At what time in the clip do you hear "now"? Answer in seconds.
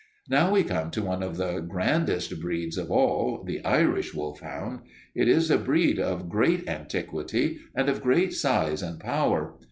0.27-0.49